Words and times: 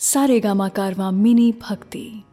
सारे 0.00 0.40
गामा 0.40 0.68
कारवा 0.68 1.10
मिनी 1.10 1.52
भक्ति। 1.52 2.24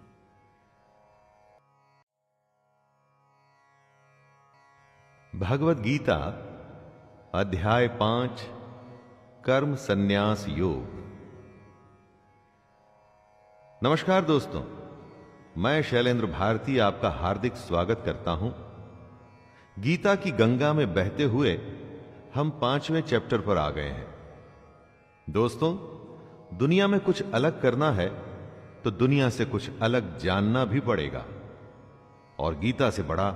भगवत 5.36 5.78
गीता, 5.78 6.17
अध्याय 7.36 7.88
पाँच, 7.88 8.41
कर्म 9.46 9.75
संन्यास 9.75 10.46
योग। 10.49 10.83
नमस्कार 13.84 14.21
दोस्तों, 14.25 14.63
मैं 15.61 15.84
शैलेंद्र 15.84 16.25
भारती 16.25 16.77
आपका 16.77 17.09
हार्दिक 17.09 17.55
स्वागत 17.55 18.04
करता 18.05 18.32
हूँ। 18.32 18.54
गीता 19.79 20.16
की 20.16 20.32
गंगा 20.32 20.73
में 20.73 20.93
बहते 20.93 21.23
हुए 21.23 21.59
हम 22.36 22.50
पाँचवें 22.50 23.02
चैप्टर 23.02 23.41
पर 23.41 23.57
आ 23.57 23.70
गए 23.70 23.89
हैं। 23.89 24.07
दोस्तों 25.29 25.95
दुनिया 26.54 26.88
में 26.88 27.00
कुछ 27.00 27.32
अलग 27.34 27.62
करना 27.62 27.91
है 27.91 28.07
तो 28.84 28.91
दुनिया 28.91 29.30
से 29.30 29.45
कुछ 29.45 29.70
अलग 29.81 30.17
जानना 30.17 30.66
भी 30.66 30.80
पड़ेगा। 30.80 31.26
और 32.40 32.55
गीता 32.55 32.90
से 32.90 33.04
बड़ा 33.04 33.30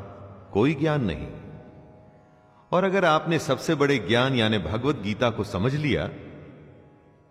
कोई 0.53 0.73
ज्ञान 0.73 1.03
नहीं। 1.03 1.27
और 2.71 2.83
अगर 2.83 3.05
आपने 3.05 3.39
सबसे 3.39 3.75
बड़े 3.75 3.97
ज्ञान 3.97 4.35
यानी 4.35 4.57
भगवत 4.57 4.95
गीता 4.95 5.29
को 5.29 5.43
समझ 5.43 5.75
लिया 5.75 6.07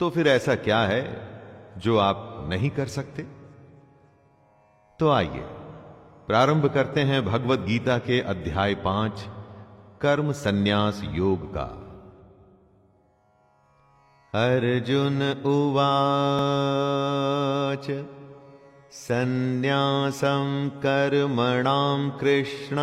तो 0.01 0.11
फिर 0.11 0.29
ऐसा 0.29 0.55
क्या 0.55 0.81
है 0.81 1.29
जो 1.79 1.99
आप 1.99 2.47
नहीं 2.49 2.71
कर 2.71 2.87
सकते? 2.87 3.23
तो 5.01 5.11
आइए, 5.11 5.43
प्रारंभ 6.27 6.67
करते 6.67 7.01
हैं 7.01 7.25
भगवत 7.25 7.59
गीता 7.59 7.99
के 7.99 8.21
अध्याय 8.21 8.75
पाँच, 8.75 9.27
कर्म 10.01 10.33
संन्यास 10.33 11.01
योग 11.05 11.55
का। 11.55 11.88
अर्जुन 14.35 15.43
उवाच 15.47 18.05
संन्यासं 18.93 20.69
कर्मणां 20.69 22.11
कृष्ण, 22.11 22.77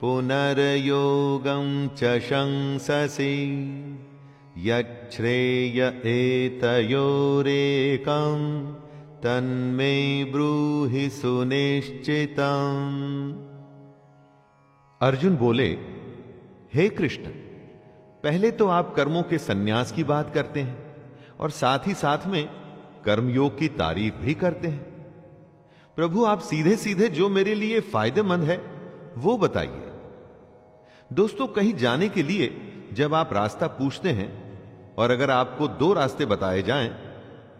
पुनर्योगं 0.00 1.88
च 1.88 2.18
शंससि। 2.18 3.54
यच्छ्रेय 4.58 6.02
एतयोरेकं, 6.06 8.72
तन्मे 9.18 10.24
ब्रूहि 10.24 11.08
सुनिश्चितम्। 11.08 13.32
अर्जुन 15.00 15.36
बोले, 15.36 15.78
हे 16.74 16.88
कृष्ण 16.88 17.43
पहले 18.24 18.50
तो 18.50 18.66
आप 18.68 18.94
कर्मों 18.94 19.22
के 19.22 19.38
सन्यास 19.38 19.90
की 19.92 20.04
बात 20.04 20.32
करते 20.34 20.60
हैं 20.60 20.76
और 21.40 21.50
साथ 21.50 21.86
ही 21.86 21.94
साथ 21.94 22.26
में 22.26 22.46
कर्मयोग 23.04 23.58
की 23.58 23.68
तारीफ़ 23.68 24.14
भी 24.14 24.34
करते 24.34 24.68
हैं। 24.68 24.84
प्रभु, 25.96 26.24
आप 26.24 26.40
सीधे 26.40 26.76
सीधे 26.76 27.08
जो 27.08 27.28
मेरे 27.28 27.54
लिए 27.54 27.80
फ़ायदेमंद 27.80 28.44
है, 28.44 28.56
वो 29.16 29.36
बताइए। 29.38 29.90
दोस्तों, 31.12 31.46
कहीं 31.46 31.74
जाने 31.74 32.08
के 32.08 32.22
लिए 32.22 32.48
जब 32.92 33.14
आप 33.14 33.32
रास्ता 33.32 33.66
पूछते 33.66 34.10
हैं 34.10 34.30
और 34.98 35.10
अगर 35.10 35.30
आपको 35.30 35.68
दो 35.68 35.92
रास्ते 35.92 36.26
बताए 36.26 36.62
जाएँ 36.62 36.88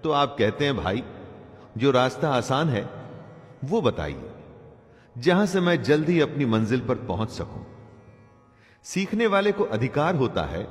तो 0.05 0.11
आप 0.13 0.37
कहते 0.39 0.65
हैं, 0.65 0.77
भाई, 0.77 1.05
जो 1.79 1.91
रास्ता 1.91 2.31
आसान 2.31 2.69
है, 2.69 2.89
वो 3.65 3.81
बताइए, 3.81 4.31
जहाँ 5.17 5.47
से 5.47 5.61
मैं 5.61 5.83
जल्दी 5.83 6.21
अपनी 6.21 6.45
मंजिल 6.47 6.81
पर 6.81 6.95
पहुँच 7.05 7.31
सकूँ। 7.31 7.67
सीखने 8.85 9.27
वाले 9.27 9.53
को 9.53 9.65
अधिकार 9.65 10.15
होता 10.15 10.43
है 10.43 10.63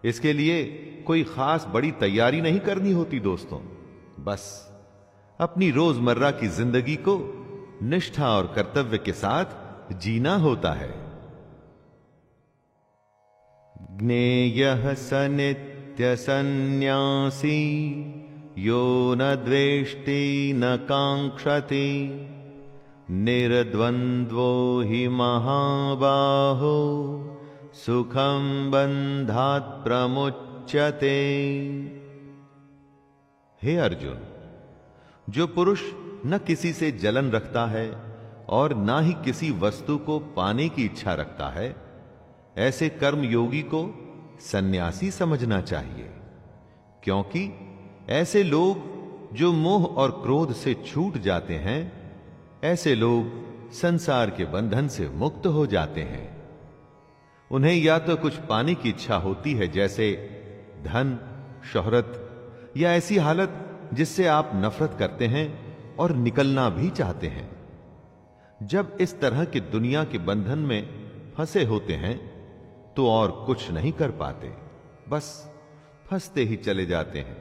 इसके 0.04 0.32
लिए 0.32 0.64
कोई 1.06 1.22
खास 1.24 1.66
बड़ी 1.68 1.90
तैयारी 1.90 2.40
नहीं 2.40 2.60
करनी 2.60 2.92
होती 2.92 3.20
दोस्तों। 3.20 3.58
बस 4.24 4.44
अपनी 5.40 5.70
रोज़मर्रा 5.70 6.30
की 6.30 6.48
ज़िंदगी 6.48 6.96
को 6.96 7.18
निष्ठा 7.82 8.28
और 8.28 8.52
कर्तव्य 8.56 8.98
के 8.98 9.12
साथ 9.12 9.92
जीना 9.92 10.36
होता 10.36 10.72
है। 10.72 10.90
ज्ञेय 13.98 14.94
स 14.94 15.10
नित्य 15.30 16.16
सन्यासी 16.16 17.58
यो 18.58 19.14
न 19.14 19.34
द्वेष्टि 19.34 20.52
न 20.56 20.76
कांक्षति 20.76 21.88
निर्द्वंद्वो 23.10 24.80
हि 24.80 25.06
महाबाहो 25.08 26.76
सुखम 27.74 28.70
बंधात 28.70 29.62
प्रमुच्यते। 29.84 31.16
हे 33.62 33.76
अर्जुन, 33.76 34.18
जो 35.30 35.46
पुरुष 35.46 35.82
न 36.26 36.38
किसी 36.46 36.72
से 36.72 36.90
जलन 36.92 37.30
रखता 37.30 37.66
है 37.66 37.90
और 38.48 38.74
ना 38.74 39.00
ही 39.00 39.12
किसी 39.24 39.50
वस्तु 39.50 39.96
को 39.98 40.18
पाने 40.18 40.68
की 40.68 40.84
इच्छा 40.84 41.14
रखता 41.14 41.48
है, 41.48 41.76
ऐसे 42.58 42.88
कर्म 42.88 43.24
योगी 43.24 43.62
को 43.62 43.82
सन्यासी 44.40 45.10
समझना 45.10 45.60
चाहिए, 45.60 46.10
क्योंकि 47.02 47.50
ऐसे 48.10 48.42
लोग 48.42 49.34
जो 49.34 49.52
मोह 49.52 49.84
और 49.84 50.10
क्रोध 50.10 50.52
से 50.52 50.74
छूट 50.86 51.18
जाते 51.18 51.54
हैं 51.54 52.01
ऐसे 52.64 52.94
लोग 52.94 53.22
संसार 53.72 54.30
के 54.30 54.44
बंधन 54.44 54.88
से 54.88 55.08
मुक्त 55.08 55.46
हो 55.46 55.66
जाते 55.66 56.02
हैं। 56.02 56.42
उन्हें 57.50 57.74
या 57.74 57.98
तो 57.98 58.16
कुछ 58.16 58.34
पाने 58.34 58.74
की 58.74 58.88
इच्छा 58.88 59.16
होती 59.16 59.52
है, 59.52 59.68
जैसे 59.68 60.12
धन, 60.84 61.18
शोहरत, 61.72 62.28
या 62.76 62.92
ऐसी 62.92 63.16
हालत 63.16 63.80
जिससे 63.94 64.26
आप 64.26 64.50
नफरत 64.54 64.96
करते 64.98 65.26
हैं 65.26 65.76
और 65.96 66.12
निकलना 66.16 66.68
भी 66.68 66.90
चाहते 66.90 67.26
हैं। 67.26 67.50
जब 68.62 68.96
इस 69.00 69.20
तरह 69.20 69.44
की 69.44 69.60
दुनिया 69.60 70.04
के 70.04 70.18
बंधन 70.18 70.58
में 70.58 71.10
फंसे 71.36 71.64
होते 71.64 71.92
हैं 71.92 72.32
तो 72.96 73.10
और 73.10 73.44
कुछ 73.46 73.70
नहीं 73.70 73.92
कर 73.92 74.10
पाते। 74.10 74.52
बस 75.08 75.52
फंसते 76.06 76.44
ही 76.44 76.56
चले 76.56 76.86
जाते 76.86 77.18
हैं। 77.18 77.36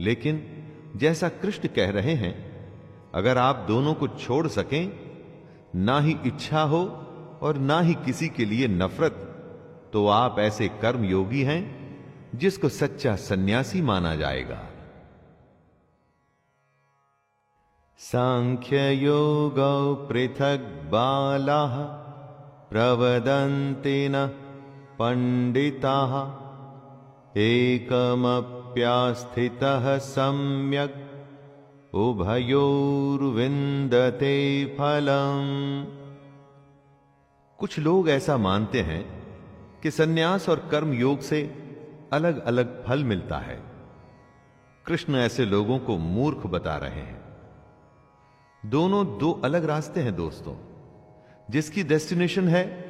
लेकिन 0.00 0.64
जैसा 0.96 1.28
कृष्ण 1.28 1.68
कह 1.68 1.90
रहे 1.90 2.14
हैं 2.14 2.45
अगर 3.16 3.38
आप 3.38 3.64
दोनों 3.68 3.94
को 3.94 4.08
छोड़ 4.08 4.46
सकें, 4.48 4.92
ना 5.74 5.98
ही 6.00 6.16
इच्छा 6.26 6.62
हो 6.62 6.82
और 7.42 7.56
ना 7.58 7.80
ही 7.80 7.94
किसी 7.94 8.28
के 8.28 8.44
लिए 8.44 8.68
नफरत 8.68 9.22
तो 9.92 10.06
आप 10.08 10.38
ऐसे 10.38 10.68
कर्म 10.82 11.04
योगी 11.04 11.42
हैं 11.42 11.62
जिसको 12.34 12.68
सच्चा 12.68 13.14
सन्यासी 13.16 13.80
माना 13.82 14.14
जाएगा। 14.16 14.60
साङ्ख्ययोगौ 17.98 19.94
पृथक् 20.08 20.66
बालाः 20.90 21.76
प्रवदन्ति 22.70 24.08
न 24.10 24.26
पण्डिताः। 24.98 26.12
एकमप्यास्थितः 27.36 28.66
सम्यक् 29.98 31.05
उभयोर्विन्दते 31.96 34.66
फलम। 34.66 35.86
कुछ 37.58 37.78
लोग 37.78 38.08
ऐसा 38.08 38.36
मानते 38.36 38.80
हैं 38.80 39.22
कि 39.82 39.90
सन्यास 39.90 40.48
और 40.48 40.68
कर्म 40.70 40.92
योग 40.92 41.20
से 41.20 41.64
अलग 42.12 42.44
अलग 42.44 42.86
फल 42.86 43.04
मिलता 43.04 43.38
है। 43.38 43.62
कृष्ण 44.86 45.16
ऐसे 45.16 45.44
लोगों 45.44 45.78
को 45.78 45.98
मूर्ख 45.98 46.46
बता 46.46 46.76
रहे 46.76 47.00
हैं। 47.00 47.24
दोनों 48.66 49.18
दो 49.18 49.32
अलग 49.32 49.64
रास्ते 49.64 50.00
हैं 50.00 50.16
दोस्तों। 50.16 50.54
जिसकी 51.50 51.82
डेस्टिनेशन 51.82 52.48
है 52.48 52.86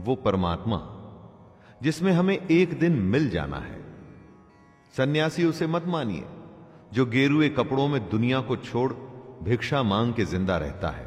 वो 0.00 0.14
परमात्मा, 0.14 0.88
जिसमें 1.82 2.12
हमें 2.12 2.38
एक 2.50 2.78
दिन 2.78 2.92
मिल 2.92 3.30
जाना 3.30 3.56
है। 3.56 3.84
सन्यासी 4.96 5.44
उसे 5.44 5.66
मत 5.66 5.86
मानिए। 5.86 6.24
जो 6.92 7.06
गेरुए 7.06 7.48
कपड़ों 7.48 7.88
में 7.88 8.08
दुनिया 8.08 8.40
को 8.40 8.56
छोड़ 8.56 8.92
भिक्षा 9.44 9.82
मांग 9.82 10.12
के 10.14 10.24
ज़िंदा 10.24 10.56
रहता 10.56 10.90
है। 10.90 11.06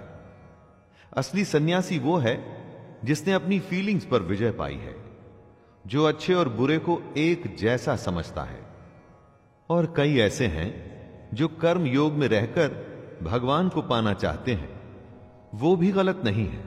असली 1.14 1.46
सन्यासी 1.46 2.00
वो 2.00 2.18
है 2.18 2.36
जिसने 3.06 3.34
अपनी 3.34 3.60
फीलिंग्स 3.60 4.06
पर 4.06 4.22
विजय 4.22 4.52
पाई 4.52 4.76
है, 4.76 4.96
जो 5.86 6.04
अच्छे 6.04 6.34
और 6.34 6.50
बुरे 6.50 6.78
को 6.78 7.00
एक 7.18 7.56
जैसा 7.56 7.96
समझता 7.96 8.44
है। 8.44 8.64
और 9.70 9.94
कई 9.98 10.18
ऐसे 10.18 10.48
हैं 10.48 10.70
जो 11.34 11.48
कर्म 11.48 11.86
योग 11.86 12.14
में 12.14 12.28
रहकर 12.28 12.74
भगवान 13.24 13.70
को 13.70 13.82
पाना 13.82 14.14
चाहते 14.14 14.54
हैं। 14.54 14.70
वो 15.56 15.76
भी 15.76 15.92
गलत 15.92 16.22
नहीं 16.26 16.48
है। 16.48 16.64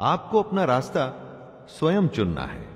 आपको 0.00 0.42
अपना 0.42 0.64
रास्ता 0.64 1.06
स्वयं 1.70 2.08
चुनना 2.08 2.42
है। 2.42 2.66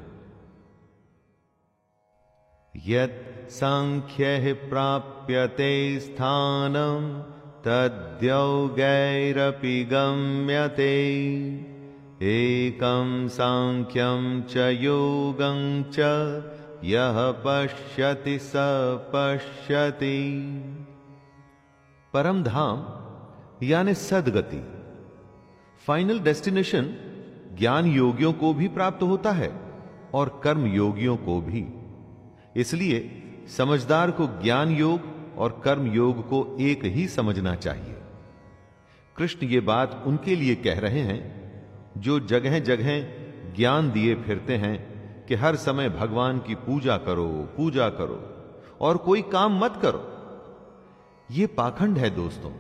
यत 2.74 3.28
सांख्य 3.50 4.52
प्राप्यते 4.52 6.00
स्थानम 6.00 7.22
तद्यौगैरपि 7.64 9.84
गम्यते। 9.84 10.98
एकं 12.22 13.28
सांख्यं 13.28 14.42
च 14.42 14.56
योगं 14.56 15.82
च 15.82 15.94
पश्यति 17.46 18.38
स 18.38 18.52
पश्यति। 19.14 20.20
परम 22.14 22.42
धाम, 22.42 22.86
यानी 23.66 23.94
सदगति। 23.94 24.64
फाइनल 25.86 26.18
डेस्टिनेशन, 26.18 26.94
ज्ञान 27.58 27.86
योगियों 27.86 28.32
को 28.32 28.54
भी 28.54 28.68
प्राप्त 28.68 29.02
होता 29.02 29.30
है 29.30 29.52
और 30.14 30.40
कर्म 30.44 30.66
योगियों 30.66 31.16
को 31.16 31.40
भी। 31.40 31.64
इसलिए 32.60 32.98
समझदार 33.48 34.10
को 34.10 34.26
ज्ञान 34.26 34.70
योग 34.70 35.00
और 35.38 35.60
कर्म 35.64 35.92
योग 35.92 36.28
को 36.28 36.56
एक 36.60 36.84
ही 36.84 37.08
समझना 37.08 37.54
चाहिए। 37.54 37.96
कृष्ण 39.16 39.46
ये 39.46 39.60
बात 39.60 40.04
उनके 40.06 40.36
लिए 40.36 40.54
कह 40.54 40.80
रहे 40.80 41.00
हैं, 41.00 41.42
जो 41.98 42.20
जगह 42.20 42.58
जगह 42.58 43.22
ज्ञान 43.54 43.92
दिए 43.92 44.14
फिरते 44.14 44.56
हैं 44.56 44.92
कि 45.26 45.34
हर 45.34 45.56
समय 45.56 45.88
भगवान 45.88 46.38
की 46.38 46.54
पूजा 46.54 46.96
करो 46.96 47.28
पूजा 47.56 47.88
करो 47.88 48.32
और 48.80 48.96
कोई 48.96 49.22
काम 49.22 49.64
मत 49.64 49.78
करो। 49.82 50.08
यह 51.30 51.48
पाखंड 51.56 51.98
है 51.98 52.10
दोस्तों। 52.10 52.52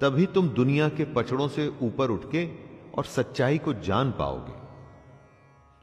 तभी 0.00 0.26
तुम 0.26 0.48
दुनिया 0.48 0.88
के 0.88 1.04
पचड़ों 1.04 1.48
से 1.48 1.66
ऊपर 1.82 2.10
उठ 2.10 2.30
के 2.30 2.46
और 2.94 3.04
सच्चाई 3.04 3.58
को 3.58 3.74
जान 3.80 4.10
पाओगे। 4.10 4.54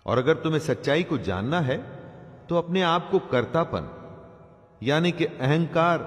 और 0.06 0.18
अगर 0.18 0.36
तुम्हें 0.36 0.60
सच्चाई 0.60 1.04
को 1.04 1.18
जानना 1.18 1.60
है 1.60 1.78
तो 2.50 2.56
अपने 2.56 2.82
आप 2.82 3.10
को 3.12 3.20
कर्तापन, 3.20 3.90
यानी 4.84 5.12
कि 5.12 5.26
अहंकार, 5.26 6.00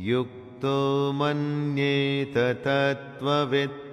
युक्तो 0.00 1.12
मन्येत 1.12 2.38
तत्ववित् 2.38 3.88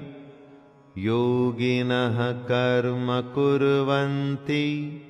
योगिनः 0.98 2.32
कर्म 2.32 3.22
कुर्वन्ति 3.22 5.02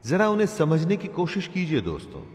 जरा 0.05 0.29
उन्हें 0.29 0.47
समझने 0.47 0.97
की 0.97 1.07
कोशिश 1.07 1.47
कीजिए 1.47 1.81
दोस्तों। 1.81 2.34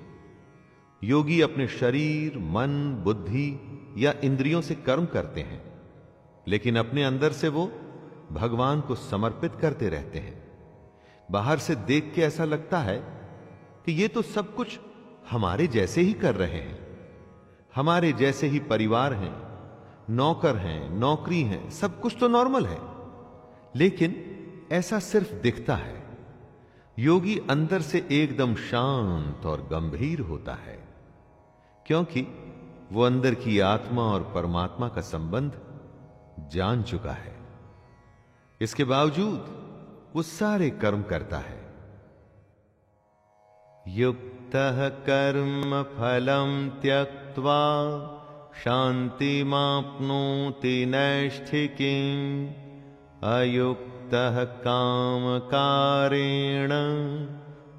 योगी 1.04 1.40
अपने 1.40 1.68
शरीर, 1.68 2.38
मन, 2.38 3.00
बुद्धि 3.04 3.60
या 3.96 4.14
इंद्रियों 4.24 4.60
से 4.60 4.74
कर्म 4.74 5.06
करते 5.06 5.40
हैं, 5.40 5.80
लेकिन 6.48 6.76
अपने 6.76 7.04
अंदर 7.04 7.32
से 7.32 7.48
वो 7.48 7.72
भगवान 8.32 8.80
को 8.80 8.94
समर्पित 8.94 9.52
करते 9.54 9.88
रहते 9.88 10.18
हैं। 10.18 10.50
बाहर 11.30 11.58
से 11.58 11.74
देख 11.74 12.12
के 12.14 12.22
ऐसा 12.22 12.44
लगता 12.44 12.78
है 12.78 12.96
कि 13.86 13.92
ये 13.92 14.08
तो 14.08 14.22
सब 14.22 14.54
कुछ 14.54 14.80
हमारे 15.30 15.66
जैसे 15.66 16.00
ही 16.00 16.12
कर 16.12 16.34
रहे 16.34 16.60
हैं। 16.60 16.98
हमारे 17.74 18.12
जैसे 18.12 18.46
ही 18.46 18.58
परिवार 18.58 19.12
हैं, 19.12 19.42
नौकर 20.10 20.56
हैं, 20.56 20.90
नौकरी 20.90 21.40
हैं, 21.40 21.70
सब 21.70 22.00
कुछ 22.00 22.16
तो 22.20 22.28
नॉर्मल 22.28 22.66
है। 22.66 22.78
लेकिन 23.76 24.26
ऐसा 24.72 24.98
सिर्फ़ 24.98 25.32
दिखता 25.32 25.76
है। 25.76 26.06
योगी 26.98 27.40
अंदर 27.50 27.80
से 27.80 28.08
एकदम 28.10 28.54
शांत 28.54 29.46
और 29.46 29.60
गंभीर 29.60 30.20
होता 30.20 30.54
है। 30.54 30.79
क्योंकि 31.90 32.20
वो 32.92 33.02
अंदर 33.02 33.34
की 33.34 33.58
आत्मा 33.58 34.02
और 34.02 34.22
परमात्मा 34.34 34.88
का 34.88 35.00
संबंध 35.00 35.52
जान 36.52 36.82
चुका 36.82 37.12
है। 37.12 37.36
इसके 38.60 38.84
बावजूद 38.84 40.12
वो 40.16 40.22
सारे 40.22 40.70
कर्म 40.70 41.02
करता 41.02 41.38
है। 41.38 41.58
युक्त 43.88 44.52
कर्म 45.06 45.82
फलम 45.82 46.68
त्यक्त्वा 46.82 47.60
शांति 48.64 49.44
मापनोति 49.44 50.86
नैष्ठिकी 50.86 51.98
अयुक्त 53.24 54.10
काम 54.64 55.38
कारेण 55.38 56.70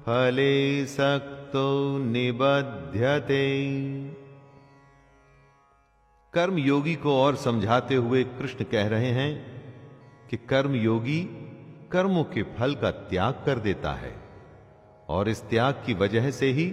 फले 0.02 0.86
सक्तो 0.86 1.98
निबध्यते। 1.98 3.42
कर्म 6.34 6.58
योगी 6.58 6.94
को 6.94 7.14
और 7.22 7.36
समझाते 7.36 7.94
हुए 7.94 8.24
कृष्ण 8.24 8.64
कह 8.64 8.86
रहे 8.88 9.10
हैं 9.10 9.32
कि 10.30 10.36
कर्म 10.36 10.74
योगी 10.74 11.20
कर्मों 11.92 12.24
के 12.24 12.42
फल 12.42 12.74
का 12.74 12.90
त्याग 12.90 13.42
कर 13.46 13.58
देता 13.58 13.92
है 13.92 14.14
और 15.08 15.28
इस 15.28 15.42
त्याग 15.42 15.82
की 15.86 15.94
वजह 15.94 16.30
से 16.30 16.46
ही 16.46 16.66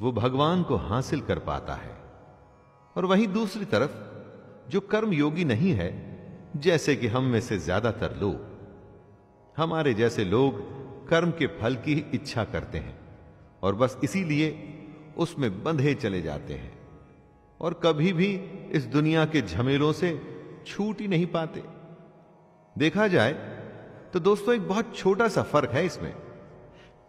वो 0.00 0.12
भगवान 0.12 0.62
को 0.62 0.76
हासिल 0.76 1.20
कर 1.20 1.38
पाता 1.38 1.74
है। 1.74 1.96
और 2.96 3.04
वहीं 3.04 3.26
दूसरी 3.26 3.64
तरफ़, 3.64 3.90
जो 4.70 4.80
कर्म 4.80 5.12
योगी 5.12 5.44
नहीं 5.44 5.72
है, 5.72 5.90
जैसे 6.56 6.96
कि 6.96 7.06
हम 7.06 7.24
में 7.24 7.40
से 7.40 7.58
ज़्यादातर 7.58 8.16
लोग, 8.16 8.36
हमारे 9.56 9.94
जैसे 9.94 10.24
लोग 10.24 10.60
कर्म 11.08 11.30
के 11.30 11.46
फल 11.46 11.74
की 11.74 12.04
इच्छा 12.14 12.44
करते 12.44 12.78
हैं 12.78 12.98
और 13.62 13.74
बस 13.74 13.98
इसीलिए 14.04 14.54
उसमें 15.18 15.62
बंधे 15.62 15.94
चले 15.94 16.22
जाते 16.22 16.54
हैं। 16.54 16.75
और 17.60 17.80
कभी 17.84 18.12
भी 18.12 18.34
इस 18.72 18.84
दुनिया 18.84 19.24
के 19.24 19.42
झमेलों 19.42 19.92
से 19.92 20.20
छूट 20.66 21.00
ही 21.00 21.08
नहीं 21.08 21.26
पाते। 21.26 21.62
देखा 22.78 23.08
जाए 23.08 23.32
तो 24.12 24.20
दोस्तों, 24.20 24.54
एक 24.54 24.68
बहुत 24.68 24.96
छोटा 24.96 25.28
सा 25.28 25.42
फ़र्क 25.42 25.70
है 25.70 25.86
इसमें। 25.86 26.14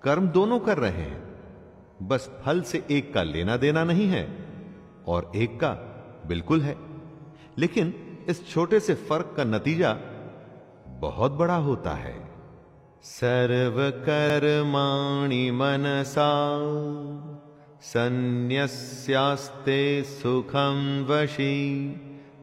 कर्म 0.03 0.27
दोनों 0.27 0.59
कर 0.59 0.77
रहे 0.77 0.91
हैं। 0.91 1.27
बस 2.01 2.31
फल 2.45 2.61
से 2.61 2.85
एक 2.91 3.13
का 3.13 3.23
लेना 3.23 3.57
देना 3.57 3.83
नहीं 3.83 4.07
है, 4.07 4.23
और 5.07 5.31
एक 5.35 5.59
का 5.59 5.71
बिल्कुल 6.27 6.61
है। 6.61 6.75
लेकिन 7.57 8.17
इस 8.27 8.49
छोटे 8.49 8.79
से 8.79 8.93
फ़र्क 8.95 9.33
का 9.37 9.43
नतीजा 9.43 9.93
बहुत 10.87 11.31
बड़ा 11.31 11.55
होता 11.55 11.91
है। 11.91 12.31
सर्व 13.03 13.91
कर्माणि 14.05 15.51
मनसा। 15.51 16.27
सन्न्यस्यास्ते 17.81 20.03
सुखं 20.03 21.05
वशी 21.05 21.95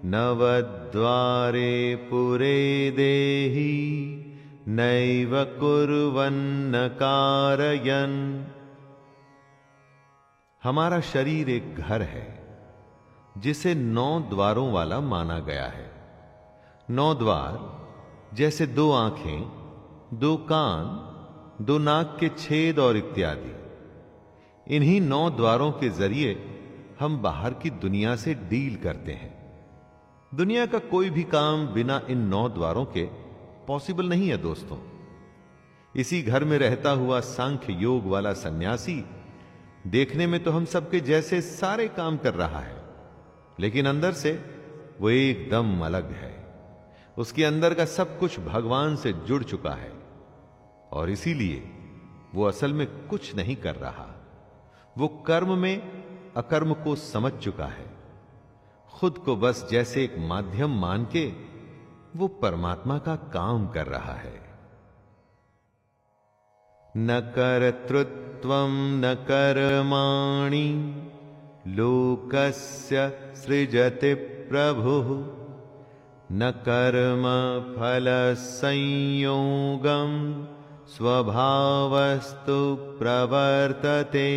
नवद्वारे 0.05 2.09
पुरे 2.11 2.91
देहि 2.91 4.25
नैव 4.69 5.45
कुर्वन्न 5.45 6.89
कारयन्। 6.89 8.45
हमारा 10.63 11.01
शरीर 11.01 11.51
एक 11.51 11.75
घर 11.75 12.03
है, 12.03 12.45
जिसे 13.39 13.75
नौ 13.75 14.21
द्वारों 14.21 14.73
वाला 14.73 15.01
माना 15.01 15.39
गया 15.39 15.65
है। 15.65 15.93
नौ 16.91 17.15
द्वार, 17.15 17.83
जैसे 18.37 18.67
दो 18.67 18.93
आँखें, 18.93 19.51
दो 20.15 20.37
कान, 20.37 21.11
दो 21.65 21.79
नाक 21.79 22.17
के 22.21 22.29
छेद 22.29 22.79
और 22.79 22.97
इत्यादि। 22.97 23.54
इन्हीं 24.67 25.01
नौ 25.01 25.29
द्वारों 25.31 25.71
के 25.73 25.89
ज़रिए 25.89 26.37
हम 27.01 27.19
बाहर 27.19 27.55
की 27.55 27.71
दुनिया 27.71 28.15
से 28.17 28.35
डील 28.35 28.77
करते 28.77 29.13
हैं। 29.13 29.33
दुनिया 30.33 30.67
का 30.67 30.79
कोई 30.79 31.11
भी 31.11 31.23
काम 31.23 31.67
बिना 31.67 32.01
इन 32.11 32.19
नौ 32.29 32.49
द्वारों 32.49 32.85
के 32.87 33.05
पॉसिबल 33.67 34.09
नहीं 34.09 34.29
है 34.29 34.37
दोस्तों। 34.37 34.79
इसी 35.95 36.23
घर 36.23 36.45
में 36.45 36.57
रहता 36.59 36.91
हुआ 36.91 37.21
सांख्य 37.21 37.73
योग 37.73 38.07
वाला 38.07 38.33
सन्यासी 38.33 39.05
देखने 39.87 40.27
में 40.27 40.43
तो 40.45 40.51
हम 40.51 40.65
सबके 40.65 41.01
जैसे 41.01 41.41
सारे 41.41 41.89
काम 41.89 42.17
कर 42.17 42.35
रहा 42.35 42.61
है, 42.61 42.77
लेकिन 43.61 43.87
अंदर 43.87 44.13
से 44.13 44.33
वो 45.01 45.11
एकदम 45.11 45.81
अलग 45.81 46.11
है। 46.13 46.33
उसके 47.17 47.45
अंदर 47.45 47.75
का 47.75 47.85
सब 47.85 48.19
कुछ 48.19 48.41
भगवान 48.41 48.97
से 48.97 49.13
जुड़ 49.13 49.43
चुका 49.45 49.75
है 49.75 49.93
और 50.93 51.11
इसीलिए 51.11 51.63
वो 52.35 52.45
असल 52.45 52.73
में 52.73 52.87
कुछ 53.07 53.35
नहीं 53.37 53.57
कर 53.57 53.75
रहा। 53.77 54.14
वो 54.99 55.09
कर्म 55.09 55.59
में 55.59 56.05
अकर्म 56.37 56.75
को 56.75 56.95
समझ 56.95 57.33
चुका 57.33 57.67
है। 57.67 57.87
खुद 58.93 59.19
को 59.19 59.37
बस 59.37 59.69
जैसे 59.71 60.05
एक 60.05 60.15
माध्यम 60.19 60.81
मान 60.81 61.05
के 61.05 61.33
वो 62.17 62.29
परमात्मा 62.29 62.99
का 62.99 63.17
काम 63.17 63.69
कर 63.69 63.87
रहा 63.87 64.13
है। 64.13 64.59
न 66.97 67.21
कर्तृत्व 67.21 68.49
न 68.71 69.15
कर्माणि 69.29 70.69
लोकस्य 71.67 73.21
सृजति 73.37 74.15
प्रभु। 74.15 75.01
न 76.33 76.51
कर्म 76.51 77.23
फल 77.77 78.35
संयोगम 78.39 80.15
स्वभावस्तु 80.89 82.77
प्रवर्तते। 82.99 84.29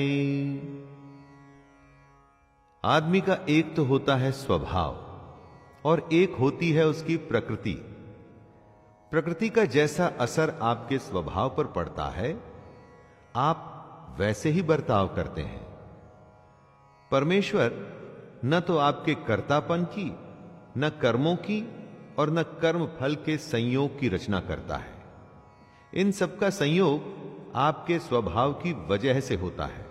आदमी 2.83 3.21
का 3.21 3.37
एक 3.49 3.75
तो 3.75 3.83
होता 3.83 4.15
है 4.15 4.31
स्वभाव, 4.31 4.95
और 5.85 6.09
एक 6.13 6.35
होती 6.35 6.71
है 6.71 6.87
उसकी 6.87 7.17
प्रकृति। 7.17 7.73
प्रकृति 9.11 9.49
का 9.49 9.65
जैसा 9.65 10.07
असर 10.19 10.59
आपके 10.61 10.97
स्वभाव 10.97 11.49
पर 11.49 11.63
पड़ता 11.65 12.05
है, 12.05 12.43
आप 13.35 13.73
वैसे 14.19 14.49
ही 14.49 14.61
बर्ताव 14.61 15.07
करते 15.07 15.41
हैं। 15.41 15.67
परमेश्वर 17.11 17.71
न 18.45 18.59
तो 18.59 18.77
आपके 18.77 19.15
कर्तापन 19.15 19.83
की, 19.83 20.15
न 20.77 20.91
कर्मों 21.01 21.35
की, 21.35 21.67
और 22.19 22.29
न 22.29 22.43
कर्म 22.43 22.85
फल 22.85 23.15
के 23.15 23.37
संयोग 23.37 23.99
की 23.99 24.09
रचना 24.09 24.39
करता 24.39 24.75
है। 24.75 24.96
इन 25.94 26.12
सबका 26.12 26.50
संयोग 26.50 27.17
आपके 27.56 28.00
स्वभाव 28.00 28.53
की 28.53 28.88
वजह 28.88 29.20
से 29.20 29.36
होता 29.36 29.65
है। 29.65 29.86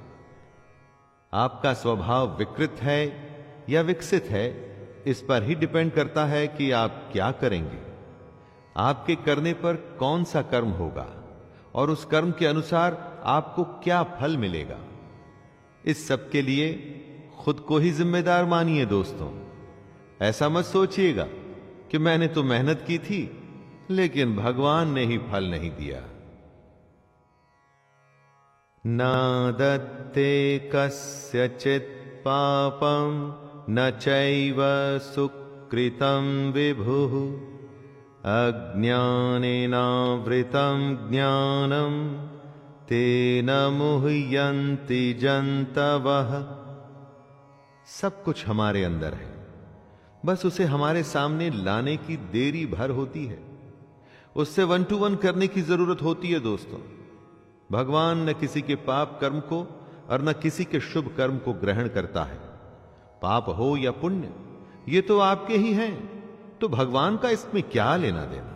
आपका 1.32 1.74
स्वभाव 1.74 2.36
विकृत 2.36 2.76
है 2.80 3.26
या 3.68 3.80
विकसित 3.80 4.24
है, 4.24 4.76
इस 5.06 5.22
पर 5.22 5.42
ही 5.42 5.54
डिपेंड 5.54 5.92
करता 5.92 6.24
है 6.24 6.48
कि 6.48 6.70
आप 6.70 7.08
क्या 7.12 7.30
करेंगे। 7.30 7.78
आपके 8.76 9.14
करने 9.14 9.52
पर 9.52 9.96
कौन 9.98 10.24
सा 10.24 10.42
कर्म 10.42 10.68
होगा 10.68 11.08
और 11.74 11.90
उस 11.90 12.04
कर्म 12.04 12.30
के 12.30 12.46
अनुसार 12.46 13.22
आपको 13.24 13.64
क्या 13.64 14.02
फल 14.02 14.36
मिलेगा। 14.36 14.78
इस 15.84 16.08
सब 16.08 16.30
के 16.30 16.42
लिए 16.42 16.72
खुद 17.38 17.60
को 17.60 17.78
ही 17.78 17.90
जिम्मेदार 17.90 18.44
मानिए 18.44 18.86
दोस्तों। 18.86 19.30
ऐसा 20.20 20.48
मत 20.48 20.64
सोचिएगा 20.64 21.26
कि 21.90 21.98
मैंने 21.98 22.28
तो 22.28 22.42
मेहनत 22.42 22.84
की 22.86 22.98
थी 22.98 23.45
लेकिन 23.90 24.36
भगवान 24.36 24.88
ने 24.88 25.04
ही 25.04 25.18
फल 25.18 25.44
नहीं 25.44 25.70
दिया। 25.70 26.02
न 28.86 28.98
दत्ते 29.58 30.70
कस्यचित् 30.74 32.24
पापम 32.24 33.34
न 33.70 33.90
चैव 33.90 34.56
सुकृतं 34.98 36.52
विभुः। 36.52 37.40
अज्ञानेनावृतं 38.24 41.10
ज्ञानं, 41.10 42.28
तेन 42.88 43.50
मुह्यन्ति 43.50 45.12
जंतवः 45.12 46.46
सब 47.86 48.22
कुछ 48.22 48.46
हमारे 48.46 48.84
अंदर 48.84 49.14
है। 49.14 49.46
बस 50.24 50.46
उसे 50.46 50.64
हमारे 50.64 51.02
सामने 51.02 51.50
लाने 51.50 51.96
की 51.96 52.16
देरी 52.16 52.66
भर 52.66 52.90
होती 52.90 53.26
है। 53.26 53.45
उससे 54.36 54.64
वन 54.64 54.84
टू 54.84 54.96
वन 54.98 55.14
करने 55.14 55.46
की 55.46 55.62
ज़रूरत 55.62 56.02
होती 56.02 56.30
है 56.30 56.40
दोस्तों। 56.40 56.78
भगवान 57.70 58.28
न 58.28 58.32
किसी 58.32 58.62
के 58.62 58.74
पाप 58.74 59.18
कर्म 59.20 59.40
को 59.42 59.60
और 60.10 60.22
न 60.22 60.32
किसी 60.32 60.64
के 60.64 60.80
शुभ 60.80 61.14
कर्म 61.16 61.38
को 61.38 61.52
ग्रहण 61.52 61.88
करता 61.88 62.24
है। 62.24 62.38
पाप 63.22 63.48
हो 63.48 63.76
या 63.76 63.90
पुण्य, 63.92 64.32
ये 64.88 65.00
तो 65.00 65.18
आपके 65.20 65.56
ही 65.56 65.72
हैं 65.72 65.94
तो 66.60 66.68
भगवान 66.68 67.16
का 67.16 67.30
इसमें 67.30 67.62
क्या 67.62 67.94
लेना 67.96 68.24
देना? 68.24 68.52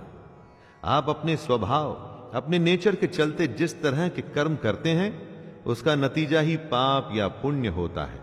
आप 0.88 1.08
अपने 1.08 1.36
स्वभाव, 1.36 1.92
अपने 2.34 2.58
नेचर 2.58 2.94
के 2.94 3.06
चलते 3.06 3.46
जिस 3.54 3.80
तरह 3.82 4.08
के 4.08 4.22
कर्म 4.30 4.56
करते 4.56 4.90
हैं, 4.90 5.10
उसका 5.64 5.94
नतीजा 5.94 6.40
ही 6.40 6.56
पाप 6.70 7.10
या 7.14 7.28
पुण्य 7.28 7.68
होता 7.70 8.04
है। 8.04 8.20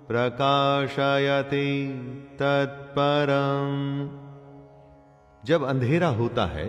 प्रकाशयति 0.08 1.94
तत्परम। 2.42 4.23
जब 5.44 5.62
अंधेरा 5.62 6.08
होता 6.08 6.46
है 6.46 6.68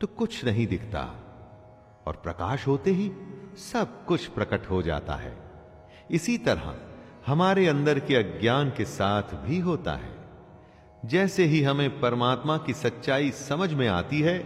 तो 0.00 0.06
कुछ 0.06 0.44
नहीं 0.44 0.66
दिखता। 0.66 1.04
और 2.06 2.20
प्रकाश 2.22 2.66
होते 2.66 2.90
ही 2.90 3.12
सब 3.72 4.04
कुछ 4.04 4.26
प्रकट 4.26 4.70
हो 4.70 4.82
जाता 4.82 5.14
है। 5.14 5.36
इसी 6.10 6.38
तरह 6.38 6.74
हमारे 7.26 7.66
अंदर 7.66 7.98
के 7.98 8.14
अज्ञान 8.14 8.70
के 8.70 8.84
साथ 8.84 9.22
भी 9.22 9.58
होता 9.58 9.92
है। 9.92 10.14
जैसे 11.04 11.44
ही 11.44 11.62
हमें 11.62 12.00
परमात्मा 12.00 12.58
की 12.58 12.74
सच्चाई 12.74 13.30
समझ 13.30 13.72
में 13.72 13.88
आती 13.88 14.20
है, 14.20 14.36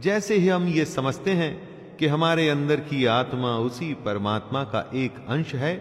जैसे 0.00 0.34
ही 0.34 0.48
हम 0.48 0.66
ये 0.68 0.84
समझते 0.84 1.30
हैं 1.30 1.70
कि 1.96 2.06
हमारे 2.06 2.48
अंदर 2.48 2.80
की 2.80 3.04
आत्मा 3.04 3.56
उसी 3.58 3.94
परमात्मा 3.94 4.64
का 4.64 4.90
एक 4.94 5.14
अंश 5.28 5.54
है, 5.54 5.74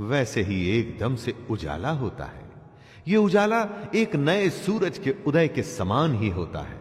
वैसे 0.00 0.42
ही 0.42 0.78
एकदम 0.78 1.16
से 1.16 1.34
उजाला 1.50 1.90
होता 1.90 2.24
है। 2.24 2.39
यह 3.08 3.18
उजाला 3.18 3.68
एक 3.94 4.16
नए 4.16 4.50
सूरज 4.50 4.98
के 4.98 5.14
उदय 5.26 5.48
के 5.48 5.62
समान 5.62 6.14
ही 6.14 6.28
होता 6.28 6.58
है। 6.58 6.80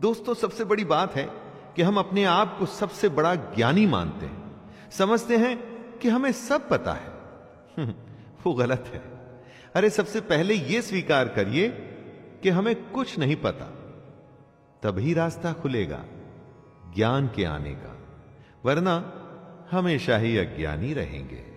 दोस्तों, 0.00 0.34
सबसे 0.34 0.64
बड़ी 0.64 0.84
बात 0.84 1.16
है 1.16 1.30
कि 1.76 1.82
हम 1.82 1.98
अपने 1.98 2.24
आप 2.24 2.56
को 2.58 2.66
सबसे 2.66 3.08
बड़ा 3.08 3.34
ज्ञानी 3.34 3.86
मानते 3.86 4.26
हैं। 4.26 4.70
समझते 4.90 5.36
हैं 5.36 5.58
कि 5.98 6.08
हमें 6.08 6.32
सब 6.32 6.68
पता 6.68 6.92
है। 6.92 7.08
वो 8.46 8.54
गलत 8.54 8.90
है। 8.94 9.02
अरे, 9.74 9.90
सबसे 9.90 10.20
पहले 10.20 10.54
यह 10.54 10.80
स्वीकार 10.80 11.28
करिए 11.28 11.68
कि 12.42 12.48
हमें 12.48 12.90
कुछ 12.90 13.18
नहीं 13.18 13.36
पता। 13.36 13.64
तभी 14.82 15.14
रास्ता 15.14 15.52
खुलेगा, 15.52 16.04
ज्ञान 16.94 17.30
के 17.36 17.44
आने 17.44 17.74
का। 17.74 17.98
वरना 18.64 19.12
हमेशा 19.70 20.16
ही 20.16 20.38
अज्ञानी 20.38 20.94
रहेंगे। 20.94 21.55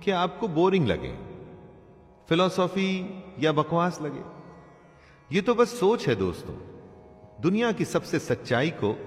कि 0.05 0.11
आपको 0.11 0.49
बोरिंग 0.49 0.87
लगे? 0.87 1.15
फिलॉसफी 2.29 3.23
या 3.41 3.53
बकवास 3.53 4.01
लगे? 4.03 4.23
ये 5.37 5.43
तो 5.43 5.55
बस 5.55 5.81
सोच 5.81 6.09
है 6.09 6.15
दोस्तों। 6.15 6.76
दुनिया 7.41 7.73
की 7.73 7.85
सबसे 7.85 8.19
सच्चाई 8.19 8.71
को 8.71 8.99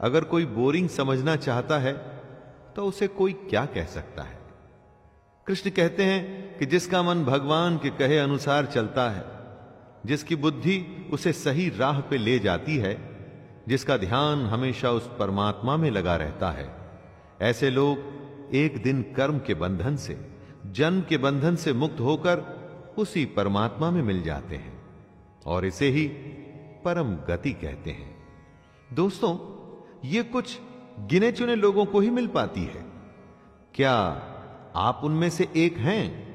अगर 0.00 0.24
कोई 0.24 0.46
बोरिंग 0.46 0.88
समझना 0.88 1.36
चाहता 1.36 1.78
है 1.78 1.92
तो 2.76 2.84
उसे 2.84 3.06
कोई 3.08 3.32
क्या 3.32 3.66
कह 3.66 3.84
सकता 3.84 4.22
है? 4.22 4.38
कृष्ण 5.46 5.70
कहते 5.70 6.04
हैं 6.04 6.58
कि 6.58 6.66
जिसका 6.66 7.02
मन 7.02 7.24
भगवान 7.24 7.76
के 7.76 7.90
कहे 7.90 8.18
अनुसार 8.18 8.66
चलता 8.66 9.10
है, 9.10 9.24
जिसकी 10.06 10.36
बुद्धि 10.36 11.08
उसे 11.12 11.32
सही 11.32 11.68
राह 11.68 12.00
पे 12.00 12.18
ले 12.18 12.38
जाती 12.38 12.76
है, 12.76 13.18
जिसका 13.68 13.96
ध्यान 13.96 14.46
हमेशा 14.46 14.90
उस 14.90 15.10
परमात्मा 15.18 15.76
में 15.76 15.90
लगा 15.90 16.16
रहता 16.16 16.50
है, 16.50 16.74
ऐसे 17.42 17.70
लोग 17.70 17.98
एक 18.54 18.82
दिन 18.82 19.02
कर्म 19.16 19.38
के 19.38 19.54
बंधन 19.54 19.96
से, 19.96 20.26
जन्म 20.66 21.00
के 21.00 21.16
बंधन 21.18 21.56
से 21.56 21.72
मुक्त 21.72 22.00
होकर 22.00 22.38
उसी 22.98 23.24
परमात्मा 23.24 23.90
में 23.90 24.02
मिल 24.02 24.22
जाते 24.22 24.56
हैं। 24.56 24.82
और 25.46 25.66
इसे 25.66 25.88
ही 25.88 26.06
परम 26.84 27.16
गति 27.16 27.52
कहते 27.52 27.90
हैं। 27.90 28.16
दोस्तों, 28.92 29.38
ये 30.04 30.22
कुछ 30.22 30.58
गिने 31.00 31.32
चुने 31.32 31.54
लोगों 31.54 31.84
को 31.84 32.00
ही 32.00 32.10
मिल 32.10 32.26
पाती 32.26 32.60
है। 32.60 32.84
क्या 33.74 34.22
आप 34.76 35.00
उनमें 35.04 35.30
से 35.30 35.48
एक 35.56 35.76
हैं? 35.76 36.32